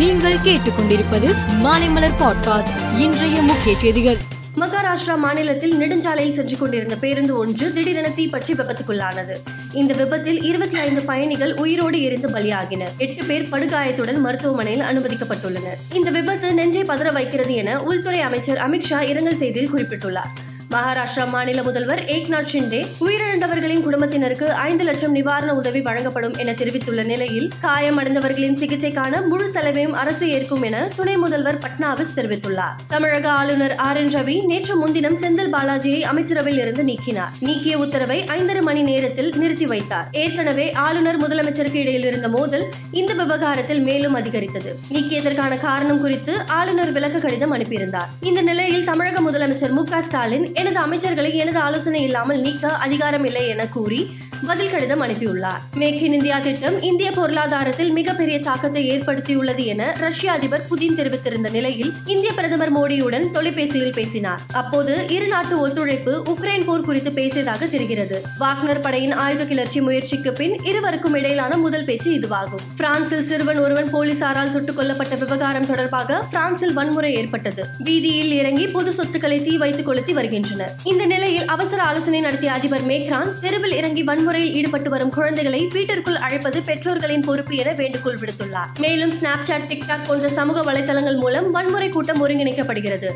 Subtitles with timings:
[0.00, 2.98] நீங்கள் கேட்டுக்கொண்டிருப்பது மாலைமலர் பாட்காஸ்ட்.
[2.98, 4.16] இன்றைய முக்கிய செய்திகள்.
[4.56, 9.36] மகாராஷ்டிரா மாநிலத்தில் நெடுஞ்சாலையில் சென்று கொண்டிருந்த பேருந்து ஒன்று திடீரென தீப்பற்றி விபத்துக்குள்ளானது.
[9.72, 12.96] இந்த விபத்தில் இருபத்தி ஐந்து பயணிகள் உயிரோடு எரிந்து பலியாகினர்.
[12.98, 15.94] எட்டு பேர் படுகாயத்துடன் மருத்துவமனையில் அனுமதிக்கப்பட்டுள்ளனர்.
[15.94, 20.49] இந்த விபத்து நெஞ்சை பதற வைக்கிறது என உள்துறை அமைச்சர் அமித்ஷா இரங்கல் செய்தியில் குறிப்பிட்டுள்ளார்.
[20.74, 27.50] மகாராஷ்டிரா மாநில முதல்வர் ஏக்நாத் ஷிண்டே உயிரிழந்தவர்களின் குடும்பத்தினருக்கு ஐந்து லட்சம் நிவாரண உதவி வழங்கப்படும் என தெரிவித்துள்ள நிலையில்
[27.62, 32.76] காயமடைந்தவர்களின் சிகிச்சைக்கான முழு செலவையும் அரசு ஏற்கும் என துணை முதல்வர் பட்னாவிஸ் தெரிவித்துள்ளார்.
[32.88, 33.96] தமிழக ஆளுநர் ஆர்.
[33.96, 34.08] என்.
[34.10, 37.32] ரவி நேற்று முன்தினம் செந்தில் பாலாஜியை அமைச்சரவையில் இருந்து நீக்கினார்.
[37.40, 40.08] நீக்கிய உத்தரவை ஐந்தரை மணி நேரத்தில் நிறுத்தி வைத்தார்.
[40.12, 44.78] ஏற்கனவே ஆளுநர் முதலமைச்சருக்கு இடையில் இருந்த மோதல் இந்த விவகாரத்தில் மேலும் அதிகரித்தது.
[44.92, 48.08] நீக்கியதற்கான காரணம் குறித்து ஆளுநர் விளக்க கடிதம் அனுப்பியிருந்தார்.
[48.20, 53.66] இந்த நிலையில் தமிழக முதலமைச்சர் மு ஸ்டாலின் எனது அமைச்சர்களை எனது ஆலோசனை இல்லாமல் நீக்க அதிகாரம் இல்லை என
[53.68, 54.00] கூறி
[54.46, 55.60] பதில் கடிதம் அனுப்பியுள்ளார்.
[55.74, 61.92] மேக் இன் இந்தியா திட்டம் இந்திய பொருளாதாரத்தில் மிகப்பெரிய தாக்கத்தை ஏற்படுத்தியுள்ளது என ரஷ்ய அதிபர் புதின் தெரிவித்திருந்த நிலையில்
[62.06, 64.40] இந்திய பிரதமர் மோடியுடன் தொலைபேசியில் பேசினார்.
[64.52, 68.22] அப்போது இரு நாட்டு ஒத்துழைப்பு உக்ரைன் போர் குறித்து பேசியதாக தெரிகிறது.
[68.40, 72.64] வாக்னர் படையின் ஆயுத கிளர்ச்சி முயற்சிக்கு பின் இருவருக்கும் இடையிலான முதல் பேச்சு இதுவாகும்.
[72.76, 77.64] பிரான்சில் சிறுவன் ஒருவன் போலீசாரால் சுட்டுக் கொல்லப்பட்ட விவகாரம் தொடர்பாக பிரான்சில் வன்முறை ஏற்பட்டது.
[77.78, 80.72] வீதியில் இறங்கி பொது சொத்துக்களை தீ வைத்து கொளுத்தி வருகின்றனர்.
[80.84, 86.58] இந்த நிலையில் அவசர ஆலோசனை நடத்திய அதிபர் மேக்ரான் தெருவில் இறங்கி வன்முறையில் ஈடுபட்டு வரும் குழந்தைகளை வீட்டிற்குள் அழைப்பது
[86.66, 88.68] பெற்றோர்களின் பொறுப்பு என வேண்டுகோள் விடுத்துள்ளார்.
[88.78, 93.08] மேலும் ஸ்னாப்சாட் டிக்டாக் போன்ற சமூக வலைதளங்கள் மூலம் வன்முறை கூட்டம் ஒருங்கிணைக்கப்படுகிறது.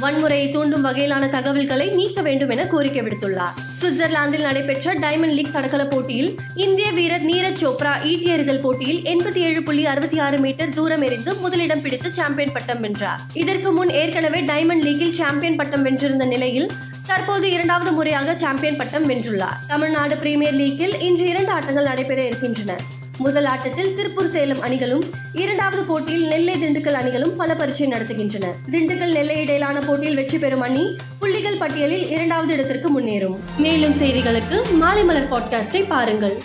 [0.00, 3.56] வன்முறையை தூண்டும் வகையிலான தகவல்களை நீக்க வேண்டும் என கோரிக்கை விடுத்துள்ளார்.
[3.80, 6.30] சுவிட்சர்லாந்தில் நடைபெற்ற டைமண்ட் லீக் தடகள போட்டியில்
[6.66, 11.34] இந்திய வீரர் நீரஜ் சோப்ரா ஈட்டி எறிதல் போட்டியில் எண்பத்தி ஏழு புள்ளி அறுபத்தி ஆறு மீட்டர் தூரம் எறிந்து
[11.34, 13.20] முதலிடம் பிடித்து சாம்பியன் பட்டம் வென்றார்.
[13.34, 16.70] இதற்கு முன் ஏற்கனவே டைமண்ட் லீக்கில் சாம்பியன் பட்டம் வென்றிருந்த நிலையில்
[17.10, 19.58] தற்போது இரண்டாவது முறையாக சாம்பியன் பட்டம் வென்றுள்ளார்.
[19.68, 22.76] தமிழ்நாடு பிரீமியர் லீக்கில் இன்று இரண்டு ஆட்டங்கள் நடைபெற இருக்கின்றன.
[23.18, 28.44] முதல் ஆட்டத்தில் திருப்பூர் சேலம் அணிகளும் இரண்டாவது போட்டியில் நெல்லை திண்டுக்கல் அணிகளும் பல பரீட்சை நடத்துகின்றன.
[28.70, 33.36] திண்டுக்கல் நெல்லை இடையிலான போட்டியில் வெற்றி பெறும் அணி புள்ளிகள் பட்டியலில் இரண்டாவது இடத்திற்கு முன்னேறும்.
[33.58, 36.42] மேலும் செய்திகளுக்கு மாலை மலர் பாட்காஸ்டை பாருங்கள்.